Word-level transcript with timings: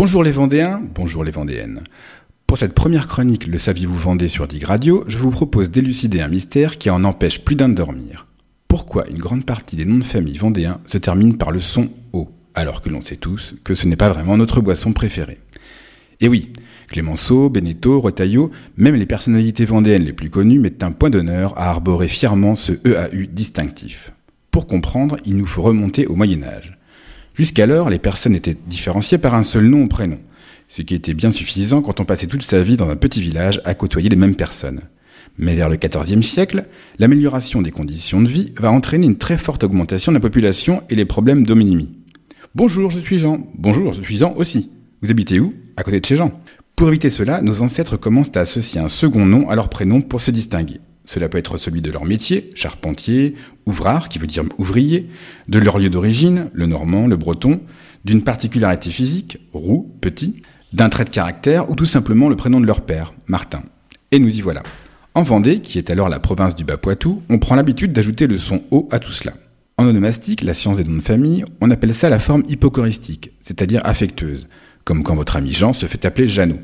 Bonjour 0.00 0.22
les 0.22 0.30
Vendéens, 0.30 0.80
bonjour 0.94 1.24
les 1.24 1.32
Vendéennes. 1.32 1.82
Pour 2.46 2.56
cette 2.56 2.72
première 2.72 3.08
chronique 3.08 3.48
Le 3.48 3.58
Saviez-vous 3.58 3.96
Vendée 3.96 4.28
sur 4.28 4.46
Dig 4.46 4.62
Radio, 4.62 5.02
je 5.08 5.18
vous 5.18 5.32
propose 5.32 5.72
d'élucider 5.72 6.20
un 6.20 6.28
mystère 6.28 6.78
qui 6.78 6.88
en 6.88 7.02
empêche 7.02 7.40
plus 7.40 7.56
d'un 7.56 7.68
de 7.68 7.74
dormir. 7.74 8.28
Pourquoi 8.68 9.08
une 9.08 9.18
grande 9.18 9.44
partie 9.44 9.74
des 9.74 9.84
noms 9.84 9.98
de 9.98 10.04
famille 10.04 10.38
vendéens 10.38 10.78
se 10.86 10.98
terminent 10.98 11.36
par 11.36 11.50
le 11.50 11.58
son 11.58 11.90
O, 12.12 12.30
alors 12.54 12.80
que 12.80 12.90
l'on 12.90 13.02
sait 13.02 13.16
tous 13.16 13.56
que 13.64 13.74
ce 13.74 13.88
n'est 13.88 13.96
pas 13.96 14.08
vraiment 14.08 14.36
notre 14.36 14.60
boisson 14.60 14.92
préférée? 14.92 15.40
Et 16.20 16.28
oui, 16.28 16.52
Clémenceau, 16.86 17.50
Beneteau, 17.50 17.98
Retailleau, 17.98 18.52
même 18.76 18.94
les 18.94 19.04
personnalités 19.04 19.64
vendéennes 19.64 20.04
les 20.04 20.12
plus 20.12 20.30
connues 20.30 20.60
mettent 20.60 20.84
un 20.84 20.92
point 20.92 21.10
d'honneur 21.10 21.58
à 21.58 21.70
arborer 21.70 22.06
fièrement 22.06 22.54
ce 22.54 22.74
EAU 22.86 23.26
distinctif. 23.32 24.12
Pour 24.52 24.68
comprendre, 24.68 25.16
il 25.24 25.36
nous 25.36 25.46
faut 25.46 25.62
remonter 25.62 26.06
au 26.06 26.14
Moyen 26.14 26.44
Âge. 26.44 26.77
Jusqu'alors, 27.38 27.88
les 27.88 28.00
personnes 28.00 28.34
étaient 28.34 28.56
différenciées 28.66 29.16
par 29.16 29.36
un 29.36 29.44
seul 29.44 29.66
nom 29.66 29.82
ou 29.82 29.86
prénom, 29.86 30.18
ce 30.66 30.82
qui 30.82 30.96
était 30.96 31.14
bien 31.14 31.30
suffisant 31.30 31.82
quand 31.82 32.00
on 32.00 32.04
passait 32.04 32.26
toute 32.26 32.42
sa 32.42 32.62
vie 32.62 32.76
dans 32.76 32.90
un 32.90 32.96
petit 32.96 33.20
village 33.20 33.60
à 33.64 33.74
côtoyer 33.74 34.08
les 34.08 34.16
mêmes 34.16 34.34
personnes. 34.34 34.80
Mais 35.38 35.54
vers 35.54 35.68
le 35.68 35.76
XIVe 35.76 36.22
siècle, 36.22 36.66
l'amélioration 36.98 37.62
des 37.62 37.70
conditions 37.70 38.20
de 38.20 38.28
vie 38.28 38.52
va 38.56 38.72
entraîner 38.72 39.06
une 39.06 39.18
très 39.18 39.38
forte 39.38 39.62
augmentation 39.62 40.10
de 40.10 40.16
la 40.16 40.20
population 40.20 40.82
et 40.90 40.96
les 40.96 41.04
problèmes 41.04 41.46
d'homonymie. 41.46 41.96
Bonjour, 42.56 42.90
je 42.90 42.98
suis 42.98 43.18
Jean. 43.18 43.46
Bonjour, 43.54 43.92
je 43.92 44.02
suis 44.02 44.16
Jean 44.16 44.34
aussi. 44.34 44.72
Vous 45.00 45.12
habitez 45.12 45.38
où? 45.38 45.54
À 45.76 45.84
côté 45.84 46.00
de 46.00 46.04
chez 46.04 46.16
Jean. 46.16 46.32
Pour 46.74 46.88
éviter 46.88 47.08
cela, 47.08 47.40
nos 47.40 47.62
ancêtres 47.62 47.96
commencent 47.96 48.36
à 48.36 48.40
associer 48.40 48.80
un 48.80 48.88
second 48.88 49.26
nom 49.26 49.48
à 49.48 49.54
leur 49.54 49.68
prénom 49.68 50.00
pour 50.00 50.20
se 50.20 50.32
distinguer. 50.32 50.80
Cela 51.08 51.30
peut 51.30 51.38
être 51.38 51.56
celui 51.56 51.80
de 51.80 51.90
leur 51.90 52.04
métier, 52.04 52.50
charpentier, 52.54 53.34
ouvrard, 53.64 54.10
qui 54.10 54.18
veut 54.18 54.26
dire 54.26 54.44
ouvrier, 54.58 55.08
de 55.48 55.58
leur 55.58 55.78
lieu 55.78 55.88
d'origine, 55.88 56.50
le 56.52 56.66
normand, 56.66 57.06
le 57.06 57.16
breton, 57.16 57.62
d'une 58.04 58.22
particularité 58.22 58.90
physique, 58.90 59.38
roux, 59.54 59.90
petit, 60.02 60.42
d'un 60.74 60.90
trait 60.90 61.06
de 61.06 61.08
caractère 61.08 61.70
ou 61.70 61.74
tout 61.74 61.86
simplement 61.86 62.28
le 62.28 62.36
prénom 62.36 62.60
de 62.60 62.66
leur 62.66 62.82
père, 62.82 63.14
Martin. 63.26 63.62
Et 64.12 64.18
nous 64.18 64.28
y 64.28 64.42
voilà. 64.42 64.62
En 65.14 65.22
Vendée, 65.22 65.62
qui 65.62 65.78
est 65.78 65.88
alors 65.88 66.10
la 66.10 66.20
province 66.20 66.54
du 66.54 66.64
Bas-Poitou, 66.64 67.22
on 67.30 67.38
prend 67.38 67.54
l'habitude 67.54 67.94
d'ajouter 67.94 68.26
le 68.26 68.36
son 68.36 68.62
O 68.70 68.86
à 68.90 68.98
tout 68.98 69.10
cela. 69.10 69.32
En 69.78 69.86
onomastique, 69.86 70.42
la 70.42 70.52
science 70.52 70.76
des 70.76 70.84
noms 70.84 70.98
de 70.98 71.02
famille, 71.02 71.42
on 71.62 71.70
appelle 71.70 71.94
ça 71.94 72.10
la 72.10 72.20
forme 72.20 72.44
hypocoristique, 72.48 73.30
c'est-à-dire 73.40 73.80
affectueuse, 73.84 74.46
comme 74.84 75.02
quand 75.02 75.16
votre 75.16 75.36
ami 75.36 75.54
Jean 75.54 75.72
se 75.72 75.86
fait 75.86 76.04
appeler 76.04 76.26
Jeannot. 76.26 76.60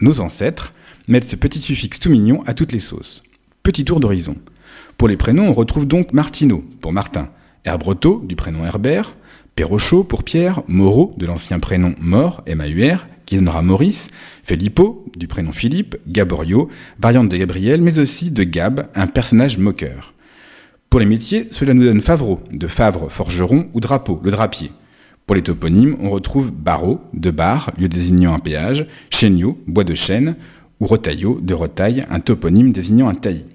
Nos 0.00 0.22
ancêtres 0.22 0.72
mettent 1.06 1.28
ce 1.28 1.36
petit 1.36 1.58
suffixe 1.58 2.00
tout 2.00 2.08
mignon 2.08 2.42
à 2.46 2.54
toutes 2.54 2.72
les 2.72 2.80
sauces. 2.80 3.20
Petit 3.64 3.86
tour 3.86 3.98
d'horizon. 3.98 4.36
Pour 4.98 5.08
les 5.08 5.16
prénoms, 5.16 5.48
on 5.48 5.54
retrouve 5.54 5.86
donc 5.86 6.12
Martineau 6.12 6.62
pour 6.82 6.92
Martin, 6.92 7.30
Herbretot 7.64 8.22
du 8.22 8.36
prénom 8.36 8.62
Herbert, 8.62 9.16
Perrochot 9.56 10.04
pour 10.04 10.22
Pierre, 10.22 10.62
Moreau 10.68 11.14
de 11.16 11.24
l'ancien 11.24 11.58
prénom 11.58 11.94
Mort, 11.98 12.42
M-A-U-R, 12.44 13.06
qui 13.24 13.36
donnera 13.36 13.62
Maurice, 13.62 14.08
Filippo 14.42 15.06
du 15.16 15.28
prénom 15.28 15.52
Philippe, 15.52 15.96
Gaborio, 16.06 16.68
variante 17.00 17.30
de 17.30 17.38
Gabriel, 17.38 17.80
mais 17.80 17.98
aussi 17.98 18.30
de 18.30 18.44
Gab, 18.44 18.88
un 18.94 19.06
personnage 19.06 19.56
moqueur. 19.56 20.12
Pour 20.90 21.00
les 21.00 21.06
métiers, 21.06 21.48
cela 21.50 21.72
nous 21.72 21.84
donne 21.84 22.02
Favreau, 22.02 22.40
de 22.52 22.66
Favre, 22.66 23.10
forgeron, 23.10 23.70
ou 23.72 23.80
Drapeau, 23.80 24.20
le 24.22 24.30
drapier. 24.30 24.72
Pour 25.26 25.36
les 25.36 25.42
toponymes, 25.42 25.96
on 26.02 26.10
retrouve 26.10 26.52
Barreau, 26.52 27.00
de 27.14 27.30
Bar, 27.30 27.72
lieu 27.78 27.88
désignant 27.88 28.34
un 28.34 28.40
péage, 28.40 28.86
Chéniaux, 29.08 29.58
bois 29.66 29.84
de 29.84 29.94
chêne, 29.94 30.34
ou 30.80 30.86
Retaillot, 30.86 31.40
de 31.40 31.54
Retaille, 31.54 32.04
un 32.10 32.20
toponyme 32.20 32.70
désignant 32.70 33.08
un 33.08 33.14
taillis. 33.14 33.46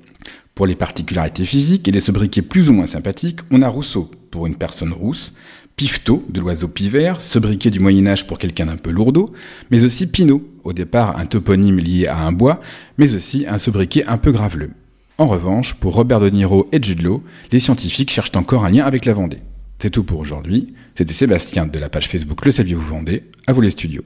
Pour 0.59 0.67
les 0.67 0.75
particularités 0.75 1.45
physiques 1.45 1.87
et 1.87 1.91
les 1.91 2.01
sobriquets 2.01 2.41
plus 2.41 2.67
ou 2.67 2.73
moins 2.73 2.85
sympathiques, 2.85 3.39
on 3.49 3.61
a 3.61 3.69
Rousseau 3.69 4.11
pour 4.29 4.45
une 4.45 4.57
personne 4.57 4.91
rousse, 4.91 5.33
Pifto 5.77 6.25
de 6.27 6.41
l'oiseau 6.41 6.67
pivert, 6.67 7.21
sobriquet 7.21 7.69
du 7.69 7.79
Moyen 7.79 8.07
Âge 8.07 8.27
pour 8.27 8.37
quelqu'un 8.37 8.65
d'un 8.65 8.75
peu 8.75 8.91
lourdeau, 8.91 9.31
mais 9.71 9.85
aussi 9.85 10.05
Pinot, 10.05 10.43
au 10.65 10.73
départ 10.73 11.17
un 11.17 11.27
toponyme 11.27 11.79
lié 11.79 12.07
à 12.07 12.19
un 12.19 12.33
bois, 12.33 12.59
mais 12.97 13.13
aussi 13.13 13.45
un 13.47 13.57
sobriquet 13.57 14.03
un 14.05 14.17
peu 14.17 14.33
graveleux. 14.33 14.71
En 15.17 15.27
revanche, 15.27 15.75
pour 15.75 15.93
Robert 15.93 16.19
De 16.19 16.29
Niro 16.29 16.67
et 16.73 16.83
Jude 16.83 17.07
les 17.53 17.59
scientifiques 17.61 18.11
cherchent 18.11 18.35
encore 18.35 18.65
un 18.65 18.69
lien 18.69 18.83
avec 18.83 19.05
la 19.05 19.13
Vendée. 19.13 19.39
C'est 19.81 19.91
tout 19.91 20.03
pour 20.03 20.19
aujourd'hui. 20.19 20.73
C'était 20.93 21.13
Sébastien 21.13 21.67
de 21.67 21.79
la 21.79 21.87
page 21.87 22.09
Facebook 22.09 22.45
Le 22.45 22.51
Saviez-vous 22.51 22.85
Vendée. 22.85 23.23
À 23.47 23.53
vous 23.53 23.61
les 23.61 23.69
studios. 23.69 24.03